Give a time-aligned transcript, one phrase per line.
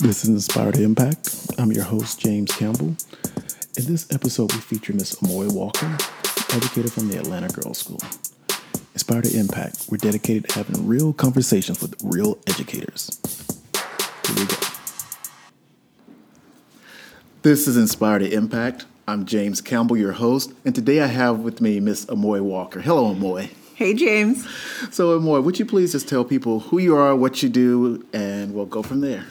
[0.00, 1.28] This is Inspired Impact.
[1.58, 2.94] I'm your host, James Campbell.
[3.76, 5.92] In this episode, we feature Miss Amoy Walker,
[6.54, 7.98] educator from the Atlanta Girls School.
[8.94, 13.20] Inspired Impact, we're dedicated to having real conversations with real educators.
[14.28, 14.56] Here we go.
[17.42, 18.84] This is Inspired Impact.
[19.08, 22.80] I'm James Campbell, your host, and today I have with me Miss Amoy Walker.
[22.80, 23.50] Hello, Amoy.
[23.74, 24.46] Hey, James.
[24.92, 28.54] So, Amoy, would you please just tell people who you are, what you do, and
[28.54, 29.26] we'll go from there.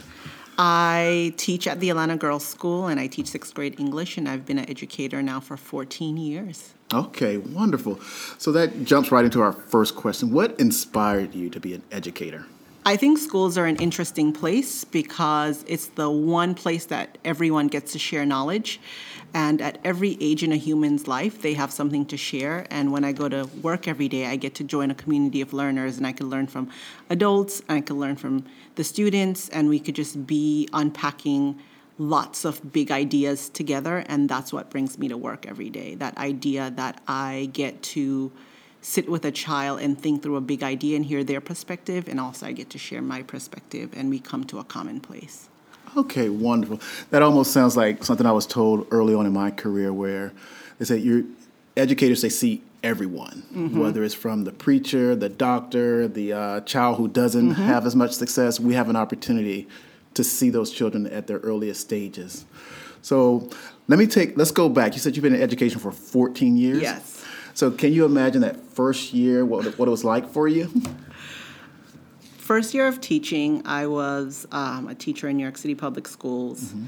[0.57, 4.45] I teach at the Atlanta Girls School and I teach sixth grade English, and I've
[4.45, 6.73] been an educator now for 14 years.
[6.93, 7.99] Okay, wonderful.
[8.37, 10.31] So that jumps right into our first question.
[10.31, 12.45] What inspired you to be an educator?
[12.87, 17.91] I think schools are an interesting place because it's the one place that everyone gets
[17.91, 18.79] to share knowledge.
[19.33, 22.65] And at every age in a human's life, they have something to share.
[22.69, 25.51] And when I go to work every day, I get to join a community of
[25.51, 26.69] learners and I can learn from
[27.09, 31.59] adults, and I can learn from the students, and we could just be unpacking
[31.97, 34.05] lots of big ideas together.
[34.07, 38.31] And that's what brings me to work every day that idea that I get to
[38.81, 42.19] sit with a child and think through a big idea and hear their perspective, and
[42.19, 45.49] also I get to share my perspective, and we come to a common place.
[45.95, 46.79] Okay, wonderful.
[47.09, 50.33] That almost sounds like something I was told early on in my career, where
[50.79, 51.23] they say your
[51.75, 53.79] educators they see everyone, mm-hmm.
[53.79, 57.63] whether it's from the preacher, the doctor, the uh, child who doesn't mm-hmm.
[57.63, 58.59] have as much success.
[58.59, 59.67] We have an opportunity
[60.13, 62.45] to see those children at their earliest stages.
[63.01, 63.49] So
[63.87, 64.37] let me take.
[64.37, 64.93] Let's go back.
[64.93, 66.81] You said you've been in education for 14 years.
[66.81, 67.16] Yes.
[67.57, 70.71] So can you imagine that first year, what, what it was like for you?
[72.37, 76.65] First year of teaching, I was um, a teacher in New York City Public Schools.
[76.65, 76.85] Mm-hmm.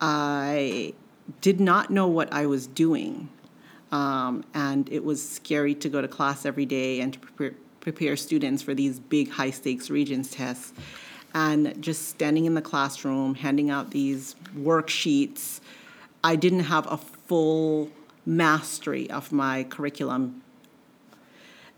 [0.00, 0.94] I
[1.40, 3.28] did not know what I was doing.
[3.92, 8.16] Um, and it was scary to go to class every day and to prepare, prepare
[8.16, 10.72] students for these big high stakes Regents tests.
[11.32, 15.60] And just standing in the classroom, handing out these worksheets,
[16.24, 17.92] I didn't have a full
[18.28, 20.42] mastery of my curriculum.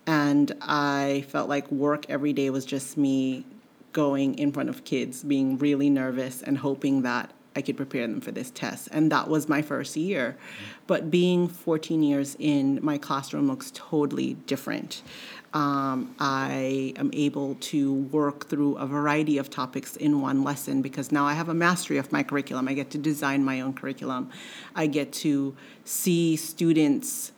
[0.06, 3.44] And I felt like work every day was just me
[3.92, 8.20] going in front of kids, being really nervous and hoping that I could prepare them
[8.20, 8.88] for this test.
[8.92, 10.36] And that was my first year.
[10.36, 10.64] Mm-hmm.
[10.86, 15.02] But being 14 years in, my classroom looks totally different
[15.52, 21.10] um, I am able to work through a variety of topics in one lesson because
[21.10, 22.68] now I have a mastery of my curriculum.
[22.68, 24.30] I get to design my own curriculum.
[24.76, 27.32] I get to see students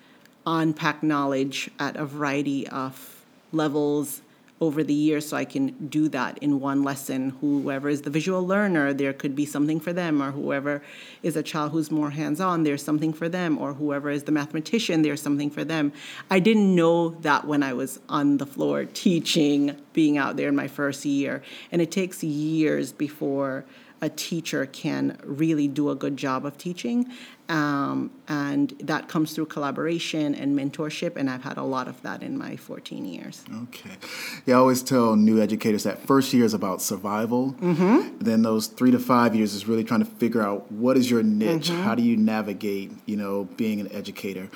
[0.46, 4.20] unpack knowledge at a variety of levels
[4.62, 7.30] over the years so I can do that in one lesson.
[7.40, 10.82] Whoever is the visual learner, there could be something for them, or whoever
[11.24, 14.30] is a child who's more hands on, there's something for them, or whoever is the
[14.30, 15.92] mathematician, there's something for them.
[16.30, 20.54] I didn't know that when I was on the floor teaching, being out there in
[20.54, 21.42] my first year.
[21.72, 23.64] And it takes years before
[24.02, 27.10] a teacher can really do a good job of teaching.
[27.48, 32.22] Um, and that comes through collaboration and mentorship, and I've had a lot of that
[32.22, 33.44] in my 14 years.
[33.64, 33.96] Okay.
[34.44, 37.52] Yeah, I always tell new educators that first year is about survival.
[37.60, 38.18] Mm-hmm.
[38.18, 41.22] Then those three to five years is really trying to figure out what is your
[41.22, 41.68] niche?
[41.68, 41.82] Mm-hmm.
[41.82, 44.50] How do you navigate, you know, being an educator?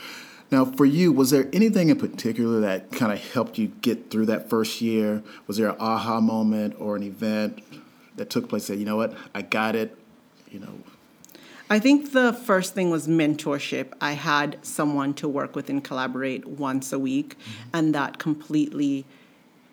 [0.50, 4.26] Now, for you, was there anything in particular that kind of helped you get through
[4.26, 5.22] that first year?
[5.46, 7.62] Was there an aha moment or an event
[8.16, 9.96] that took place that you know what I got it,
[10.50, 10.78] you know.
[11.68, 13.92] I think the first thing was mentorship.
[14.00, 17.68] I had someone to work with and collaborate once a week, mm-hmm.
[17.74, 19.04] and that completely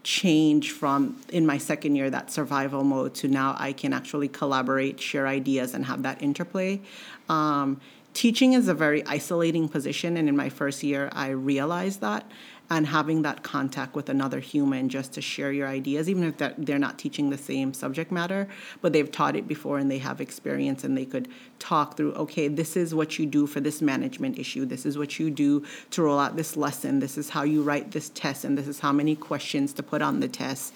[0.03, 4.99] changed from in my second year that survival mode to now I can actually collaborate,
[4.99, 6.81] share ideas, and have that interplay.
[7.29, 7.79] Um,
[8.13, 12.29] teaching is a very isolating position, and in my first year, I realized that
[12.69, 16.79] and having that contact with another human just to share your ideas, even if they're
[16.79, 18.47] not teaching the same subject matter,
[18.81, 21.27] but they've taught it before and they have experience and they could
[21.59, 25.19] talk through, okay, this is what you do for this management issue, this is what
[25.19, 28.57] you do to roll out this lesson, this is how you write this test, and
[28.57, 30.73] this is how many questions to put on the test.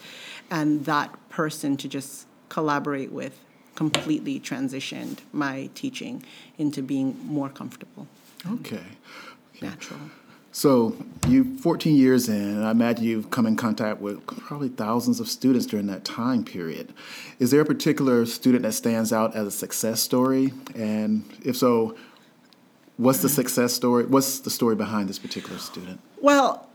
[0.52, 3.40] And that person to just collaborate with
[3.76, 6.24] completely transitioned my teaching
[6.58, 8.08] into being more comfortable.
[8.52, 8.84] Okay.
[9.62, 10.00] Natural.
[10.58, 10.96] So
[11.28, 15.30] you 14 years in, and I imagine you've come in contact with probably thousands of
[15.30, 16.96] students during that time period.
[17.38, 20.52] Is there a particular student that stands out as a success story?
[20.74, 21.96] And if so,
[22.98, 24.08] what's the success story?
[24.08, 26.00] What's the story behind this particular student?
[26.24, 26.68] Well,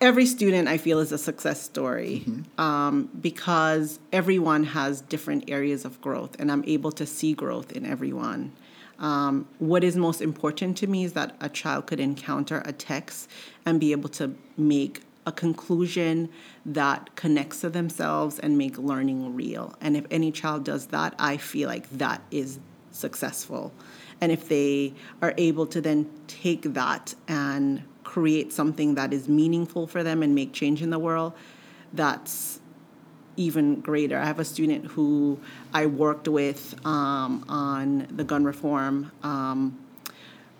[0.00, 2.60] every student I feel is a success story mm-hmm.
[2.60, 7.86] um, because everyone has different areas of growth, and I'm able to see growth in
[7.86, 8.52] everyone.
[8.98, 13.28] Um, what is most important to me is that a child could encounter a text
[13.66, 16.28] and be able to make a conclusion
[16.66, 19.74] that connects to themselves and make learning real.
[19.80, 22.60] And if any child does that, I feel like that is
[22.90, 23.72] successful.
[24.20, 29.86] And if they are able to then take that and create something that is meaningful
[29.86, 31.32] for them and make change in the world,
[31.92, 32.60] that's
[33.36, 34.18] even greater.
[34.18, 35.38] I have a student who
[35.72, 39.78] I worked with um, on the gun reform um,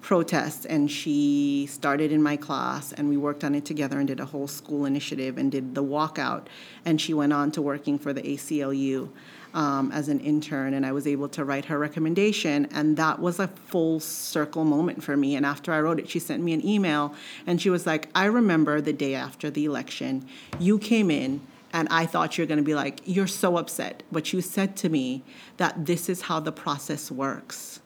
[0.01, 4.21] protest, and she started in my class, and we worked on it together and did
[4.21, 6.47] a whole school initiative and did the walkout.
[6.85, 9.09] And she went on to working for the ACLU.
[9.55, 13.39] Um, as an intern, and I was able to write her recommendation, and that was
[13.39, 15.37] a full circle moment for me.
[15.37, 17.15] And after I wrote it, she sent me an email,
[17.47, 20.27] and she was like, "I remember the day after the election,
[20.59, 21.41] you came in
[21.75, 24.05] and I thought you're going to be like, you're so upset.
[24.13, 25.25] But you said to me
[25.57, 27.81] that this is how the process works.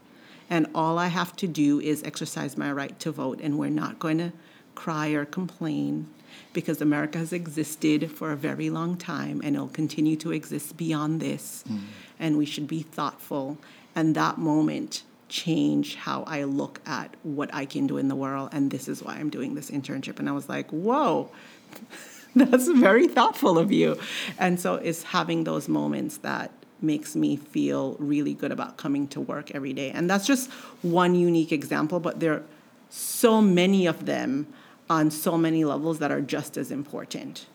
[0.51, 3.41] And all I have to do is exercise my right to vote.
[3.43, 4.33] And we're not going to
[4.75, 6.07] cry or complain
[6.53, 11.21] because America has existed for a very long time and it'll continue to exist beyond
[11.21, 11.65] this.
[11.67, 11.81] Mm.
[12.19, 13.57] And we should be thoughtful.
[13.97, 18.51] And that moment changed how I look at what I can do in the world.
[18.53, 20.19] And this is why I'm doing this internship.
[20.19, 21.31] And I was like, whoa.
[22.51, 23.99] That's very thoughtful of you.
[24.39, 26.51] And so it's having those moments that
[26.81, 29.91] makes me feel really good about coming to work every day.
[29.91, 30.49] And that's just
[30.83, 32.43] one unique example, but there are
[32.89, 34.47] so many of them
[34.89, 37.47] on so many levels that are just as important.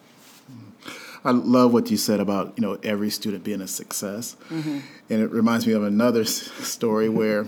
[1.25, 4.79] I love what you said about you know every student being a success, mm-hmm.
[5.09, 7.47] and it reminds me of another story where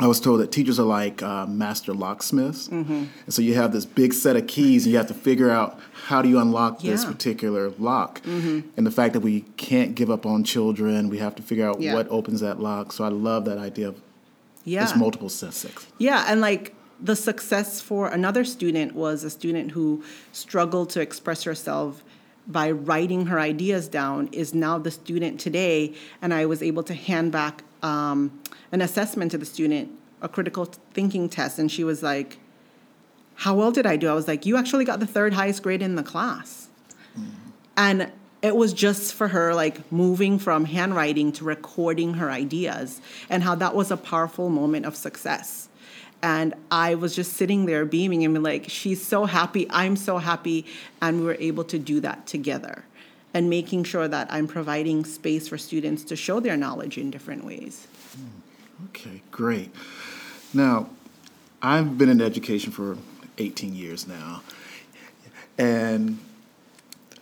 [0.00, 3.04] I was told that teachers are like uh, master locksmiths, mm-hmm.
[3.24, 5.80] and so you have this big set of keys, and you have to figure out
[6.06, 6.92] how do you unlock yeah.
[6.92, 8.22] this particular lock.
[8.22, 8.60] Mm-hmm.
[8.76, 11.80] And the fact that we can't give up on children, we have to figure out
[11.80, 11.94] yeah.
[11.94, 12.92] what opens that lock.
[12.92, 14.00] So I love that idea of
[14.64, 14.82] yeah.
[14.82, 15.86] this multiple success.
[15.98, 21.42] Yeah, and like the success for another student was a student who struggled to express
[21.42, 22.04] herself
[22.46, 26.94] by writing her ideas down is now the student today, and I was able to
[26.94, 27.62] hand back.
[27.82, 28.40] Um,
[28.72, 29.90] an assessment to the student,
[30.20, 32.38] a critical thinking test, and she was like,
[33.34, 34.08] How well did I do?
[34.08, 36.68] I was like, You actually got the third highest grade in the class.
[37.18, 37.30] Mm.
[37.76, 43.42] And it was just for her like moving from handwriting to recording her ideas and
[43.42, 45.68] how that was a powerful moment of success
[46.22, 50.64] and i was just sitting there beaming and like she's so happy i'm so happy
[51.02, 52.84] and we were able to do that together
[53.38, 57.44] and making sure that i'm providing space for students to show their knowledge in different
[57.44, 57.86] ways
[58.18, 58.38] mm.
[58.86, 59.74] Okay, great.
[60.54, 60.88] Now,
[61.60, 62.96] I've been in education for
[63.38, 64.42] 18 years now,
[65.56, 66.18] and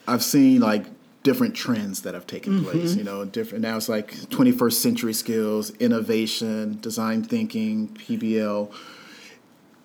[0.06, 0.86] I've seen like
[1.22, 2.70] different trends that have taken mm-hmm.
[2.70, 2.94] place.
[2.94, 8.72] You know, different now it's like 21st century skills, innovation, design thinking, PBL.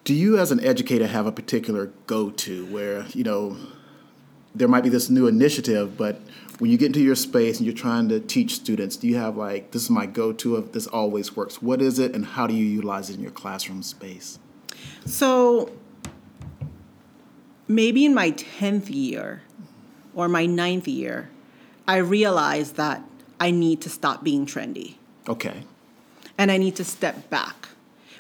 [0.04, 3.58] Do you, as an educator, have a particular go-to where you know
[4.54, 6.20] there might be this new initiative, but
[6.60, 9.38] when you get into your space and you're trying to teach students, do you have
[9.38, 11.62] like this is my go-to of this always works?
[11.62, 14.40] What is it, and how do you utilize it in your classroom space?
[15.06, 15.72] So
[17.68, 19.42] maybe in my tenth year
[20.14, 21.30] or my ninth year,
[21.88, 23.04] I realized that
[23.40, 24.96] I need to stop being trendy.
[25.28, 25.64] Okay.
[26.38, 27.70] And I need to step back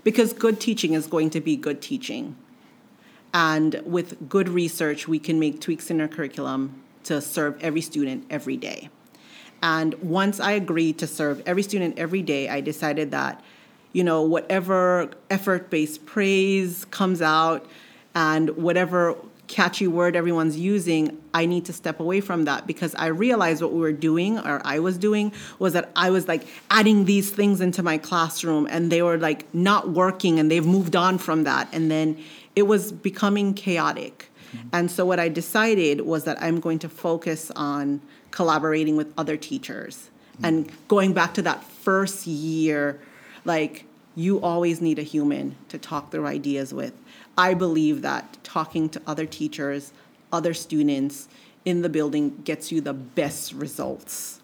[0.03, 2.35] because good teaching is going to be good teaching.
[3.33, 8.25] And with good research, we can make tweaks in our curriculum to serve every student
[8.29, 8.89] every day.
[9.63, 13.41] And once I agreed to serve every student every day, I decided that,
[13.93, 17.65] you know, whatever effort based praise comes out
[18.15, 19.15] and whatever
[19.51, 23.73] catchy word everyone's using, I need to step away from that because I realized what
[23.73, 27.59] we were doing or I was doing was that I was like adding these things
[27.59, 31.67] into my classroom and they were like not working and they've moved on from that.
[31.73, 32.17] And then
[32.55, 34.27] it was becoming chaotic.
[34.74, 39.38] And so what I decided was that I'm going to focus on collaborating with other
[39.38, 40.46] teachers mm-hmm.
[40.46, 43.00] and going back to that first year,
[43.46, 46.93] like you always need a human to talk through ideas with.
[47.38, 49.93] I believe that talking to other teachers,
[50.34, 51.29] other students
[51.63, 54.40] in the building gets you the best results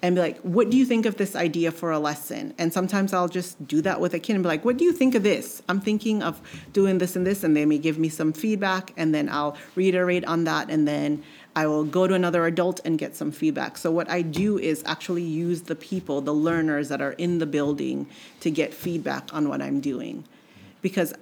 [0.00, 2.54] and be like, what do you think of this idea for a lesson?
[2.56, 4.92] And sometimes I'll just do that with a kid and be like, what do you
[4.92, 5.60] think of this?
[5.68, 6.40] I'm thinking of
[6.72, 10.24] doing this and this, and they may give me some feedback, and then I'll reiterate
[10.24, 11.24] on that, and then
[11.56, 13.76] I will go to another adult and get some feedback.
[13.76, 17.46] So, what I do is actually use the people, the learners that are in the
[17.46, 18.06] building
[18.40, 20.24] to get feedback on what I'm doing.
[20.80, 21.12] Because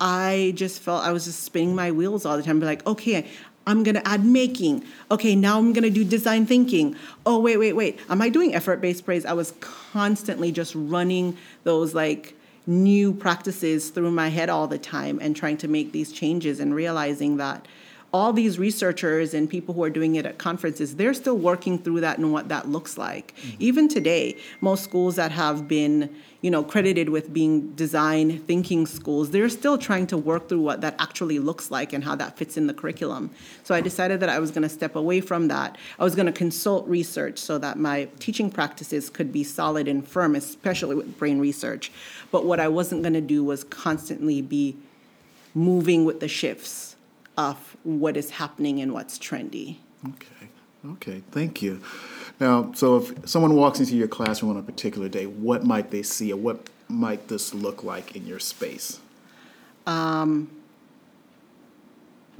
[0.00, 3.28] I just felt I was just spinning my wheels all the time, be like, okay,
[3.66, 4.84] I'm going to add making.
[5.10, 6.96] Okay, now I'm going to do design thinking.
[7.24, 7.98] Oh, wait, wait, wait.
[8.08, 9.24] Am I doing effort based praise?
[9.24, 12.34] I was constantly just running those like
[12.66, 16.74] new practices through my head all the time and trying to make these changes and
[16.74, 17.66] realizing that
[18.14, 22.00] all these researchers and people who are doing it at conferences, they're still working through
[22.00, 23.34] that and what that looks like.
[23.36, 23.56] Mm-hmm.
[23.58, 29.32] Even today, most schools that have been, you know, credited with being design thinking schools,
[29.32, 32.56] they're still trying to work through what that actually looks like and how that fits
[32.56, 33.30] in the curriculum.
[33.64, 35.76] So I decided that I was going to step away from that.
[35.98, 40.06] I was going to consult research so that my teaching practices could be solid and
[40.06, 41.90] firm, especially with brain research.
[42.30, 44.76] But what I wasn't going to do was constantly be
[45.52, 46.93] moving with the shifts
[47.36, 49.76] of what is happening and what's trendy.
[50.08, 50.48] Okay.
[50.92, 51.22] Okay.
[51.30, 51.82] Thank you.
[52.40, 56.02] Now, so if someone walks into your classroom on a particular day, what might they
[56.02, 59.00] see or what might this look like in your space?
[59.86, 60.50] Um,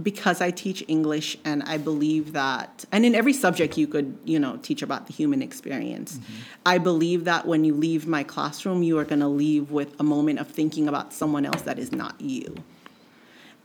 [0.03, 4.39] because I teach English and I believe that, and in every subject you could, you
[4.39, 6.17] know, teach about the human experience.
[6.17, 6.35] Mm-hmm.
[6.67, 10.03] I believe that when you leave my classroom, you are going to leave with a
[10.03, 12.57] moment of thinking about someone else that is not you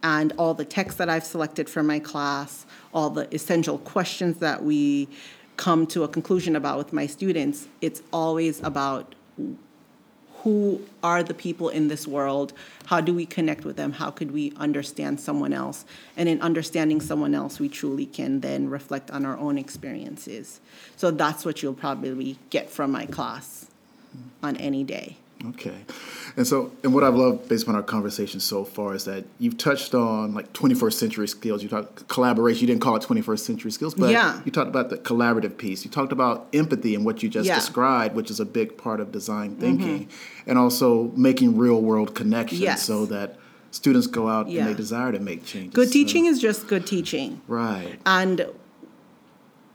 [0.04, 4.64] and all the texts that I've selected for my class, all the essential questions that
[4.64, 5.08] we
[5.58, 9.14] come to a conclusion about with my students, it's always about
[10.44, 12.54] who are the people in this world?
[12.86, 13.92] How do we connect with them?
[13.92, 15.84] How could we understand someone else?
[16.16, 20.62] And in understanding someone else, we truly can then reflect on our own experiences.
[20.96, 23.66] So that's what you'll probably get from my class
[24.42, 25.18] on any day.
[25.46, 25.86] Okay.
[26.36, 29.58] And so, and what I've loved based on our conversation so far is that you've
[29.58, 31.64] touched on like 21st century skills.
[31.64, 32.62] You talked collaboration.
[32.62, 34.42] You didn't call it 21st century skills, but yeah.
[34.44, 35.86] you talked about the collaborative piece.
[35.86, 37.56] You talked about empathy and what you just yeah.
[37.56, 40.50] described, which is a big part of design thinking, mm-hmm.
[40.50, 42.84] and also making real world connections yes.
[42.84, 43.38] so that
[43.72, 44.62] students go out yeah.
[44.62, 45.74] and they desire to make changes.
[45.74, 47.42] Good teaching so, is just good teaching.
[47.48, 47.98] Right.
[48.06, 48.46] And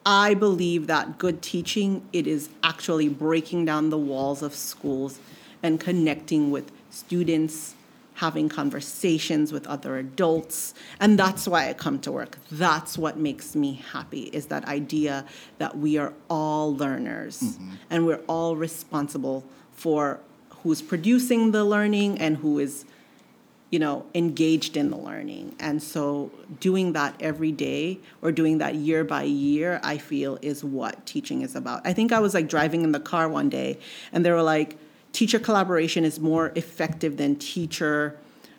[0.04, 5.18] I believe that good teaching it is actually breaking down the walls of schools
[5.64, 7.74] and connecting with students,
[8.16, 10.74] having conversations with other adults.
[11.00, 12.38] And that's why I come to work.
[12.52, 15.24] That's what makes me happy is that idea
[15.58, 17.70] that we are all learners mm-hmm.
[17.88, 19.42] and we're all responsible
[19.72, 20.20] for
[20.62, 22.84] who's producing the learning and who is
[23.70, 26.30] you know engaged in the learning and so
[26.60, 31.42] doing that every day or doing that year by year i feel is what teaching
[31.42, 33.76] is about i think i was like driving in the car one day
[34.12, 34.78] and they were like
[35.14, 38.18] teacher collaboration is more effective than teacher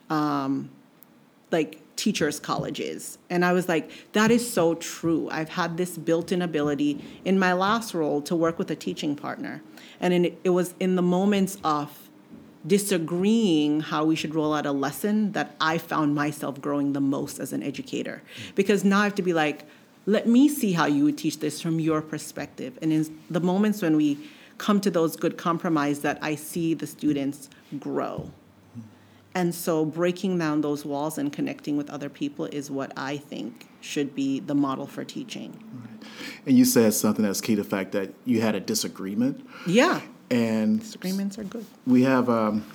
[0.09, 0.69] um,
[1.51, 3.17] like teachers colleges.
[3.29, 5.29] And i was like that is so true.
[5.31, 9.61] I've had this built-in ability in my last role to work with a teaching partner.
[9.99, 12.09] And in, it was in the moments of
[12.65, 17.39] disagreeing how we should roll out a lesson that i found myself growing the most
[17.39, 18.21] as an educator.
[18.55, 19.65] Because now i have to be like
[20.07, 22.77] let me see how you would teach this from your perspective.
[22.81, 24.19] And in the moments when we
[24.57, 28.31] come to those good compromise that I see the students grow.
[29.33, 33.67] And so breaking down those walls and connecting with other people is what I think
[33.81, 35.59] should be the model for teaching.
[35.73, 36.09] Right.
[36.45, 39.45] And you said something that's key to the fact that you had a disagreement.
[39.67, 39.99] Yeah.
[40.31, 41.65] And disagreements are good.
[41.85, 42.65] We have um,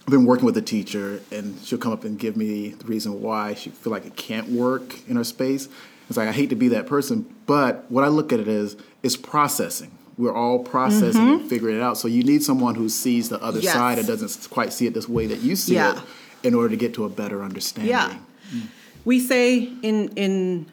[0.00, 3.20] I've been working with a teacher and she'll come up and give me the reason
[3.20, 5.68] why she feel like it can't work in her space.
[6.08, 8.76] It's like I hate to be that person, but what I look at it is
[9.02, 11.40] is processing we're all processing mm-hmm.
[11.40, 11.96] and figuring it out.
[11.96, 13.72] So you need someone who sees the other yes.
[13.72, 15.96] side and doesn't quite see it this way that you see yeah.
[15.96, 16.02] it
[16.42, 17.90] in order to get to a better understanding.
[17.90, 18.18] Yeah.
[18.54, 18.68] Mm.
[19.04, 20.66] We say in in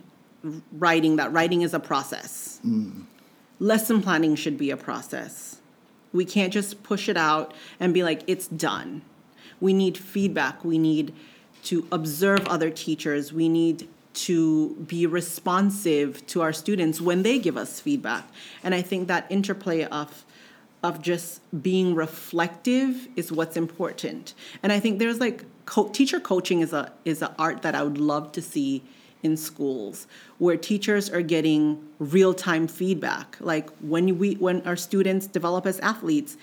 [0.72, 2.60] writing that writing is a process.
[2.66, 3.04] Mm.
[3.60, 5.60] Lesson planning should be a process.
[6.14, 9.02] We can't just push it out and be like it's done.
[9.60, 10.64] We need feedback.
[10.64, 11.14] We need
[11.64, 13.34] to observe other teachers.
[13.34, 13.88] We need
[14.26, 18.28] to be responsive to our students when they give us feedback.
[18.64, 20.26] And I think that interplay of
[20.84, 24.36] of just being reflective is what's important.
[24.62, 27.84] And I think there's like co- teacher coaching is a is an art that I
[27.84, 28.84] would love to see
[29.24, 30.08] in schools
[30.38, 33.36] where teachers are getting real-time feedback.
[33.40, 36.38] Like when we when our students develop as athletes,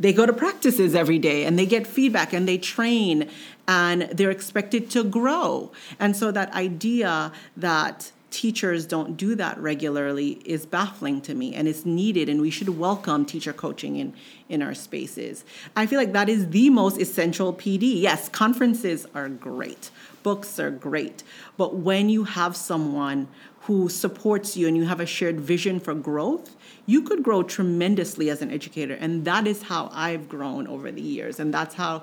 [0.00, 3.30] they go to practices every day and they get feedback and they train
[3.68, 5.70] and they're expected to grow.
[6.00, 11.68] And so that idea that teachers don't do that regularly is baffling to me and
[11.68, 14.14] it's needed and we should welcome teacher coaching in
[14.48, 15.44] in our spaces.
[15.76, 18.00] I feel like that is the most essential PD.
[18.00, 19.90] Yes, conferences are great.
[20.22, 21.22] Books are great.
[21.56, 23.28] But when you have someone
[23.62, 26.56] who supports you and you have a shared vision for growth,
[26.90, 28.94] you could grow tremendously as an educator.
[28.94, 31.38] And that is how I've grown over the years.
[31.38, 32.02] And that's how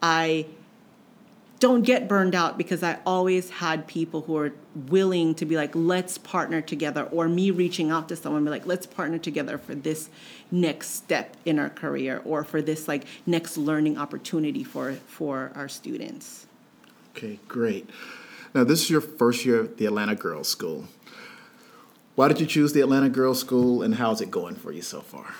[0.00, 0.46] I
[1.58, 5.72] don't get burned out because I always had people who are willing to be like,
[5.74, 9.74] let's partner together, or me reaching out to someone, be like, let's partner together for
[9.74, 10.08] this
[10.52, 15.68] next step in our career or for this like next learning opportunity for for our
[15.68, 16.46] students.
[17.16, 17.90] Okay, great.
[18.54, 20.86] Now, this is your first year at the Atlanta Girls School.
[22.18, 25.02] Why did you choose the Atlanta Girls School, and how's it going for you so
[25.02, 25.36] far?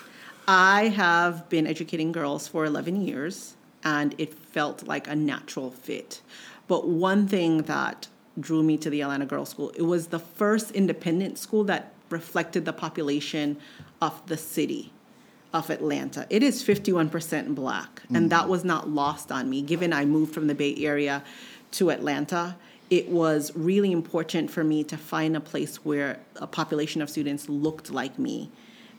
[0.47, 6.20] I have been educating girls for 11 years, and it felt like a natural fit.
[6.68, 8.06] But one thing that
[8.38, 12.64] drew me to the Atlanta Girls School, it was the first independent school that reflected
[12.64, 13.56] the population
[14.00, 14.92] of the city
[15.52, 16.28] of Atlanta.
[16.30, 18.30] It is 51% black, and mm.
[18.30, 19.62] that was not lost on me.
[19.62, 21.25] Given I moved from the Bay Area
[21.73, 22.54] to Atlanta,
[22.90, 27.49] it was really important for me to find a place where a population of students
[27.49, 28.50] looked like me.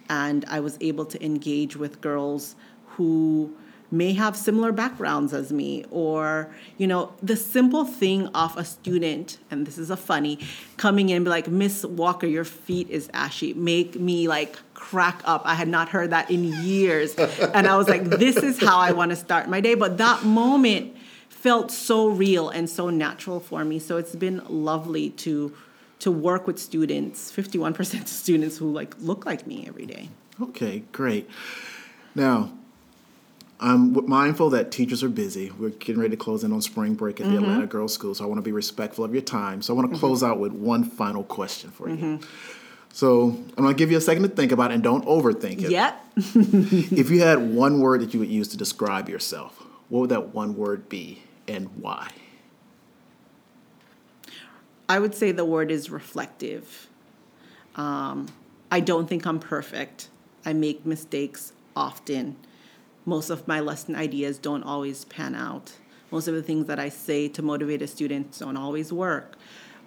[0.10, 2.55] And I was able to engage with girls
[2.88, 3.55] who
[3.91, 9.39] may have similar backgrounds as me or you know the simple thing of a student
[9.50, 10.38] and this is a funny
[10.77, 13.53] coming in and be like miss walker your feet is ashy.
[13.55, 15.41] Make me like crack up.
[15.43, 17.15] I had not heard that in years.
[17.15, 19.74] And i was like this is how i want to start my day.
[19.74, 20.96] But that moment
[21.41, 25.53] felt so real and so natural for me so it's been lovely to
[26.00, 30.10] to work with students 51% of students who like look like me every day
[30.41, 31.29] Okay, great.
[32.15, 32.51] Now,
[33.60, 35.51] I'm mindful that teachers are busy.
[35.51, 37.43] We're getting ready to close in on spring break at the mm-hmm.
[37.43, 39.62] Atlanta Girls School, so I want to be respectful of your time.
[39.62, 40.00] So I want to mm-hmm.
[40.00, 41.96] close out with one final question for you.
[41.96, 42.25] Mm-hmm.
[42.91, 45.62] So I'm going to give you a second to think about it and don't overthink
[45.62, 45.72] it.
[45.72, 50.10] yep If you had one word that you would use to describe yourself, what would
[50.10, 52.10] that one word be and why?
[54.88, 56.88] I would say the word is reflective.
[57.75, 58.27] Um,
[58.72, 60.10] I don't think I'm perfect.
[60.46, 62.38] I make mistakes often.
[63.06, 65.74] Most of my lesson ideas don't always pan out.
[66.12, 69.36] Most of the things that I say to motivate a student don't always work.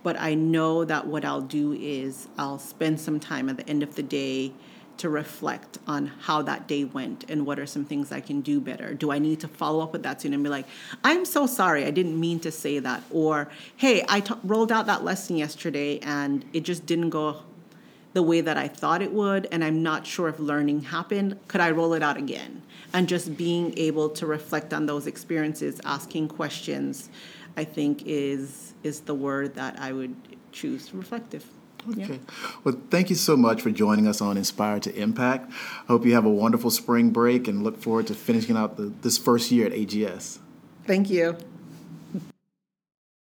[0.02, 3.82] But I know that what I'll do is I'll spend some time at the end
[3.82, 4.52] of the day
[4.98, 8.60] to reflect on how that day went and what are some things I can do
[8.60, 8.94] better.
[8.94, 10.66] Do I need to follow up with that student and be like,
[11.02, 13.02] I'm so sorry, I didn't mean to say that?
[13.10, 17.42] Or, hey, I t- rolled out that lesson yesterday and it just didn't go
[18.12, 21.38] the way that I thought it would, and I'm not sure if learning happened.
[21.48, 22.62] Could I roll it out again?
[22.92, 27.08] And just being able to reflect on those experiences, asking questions,
[27.56, 30.14] I think is is the word that I would
[30.50, 30.92] choose.
[30.92, 31.46] Reflective.
[31.90, 32.20] Okay.
[32.62, 35.50] Well, thank you so much for joining us on Inspire to Impact.
[35.50, 38.92] I hope you have a wonderful spring break and look forward to finishing out the,
[39.02, 40.38] this first year at AGS.
[40.86, 41.36] Thank you.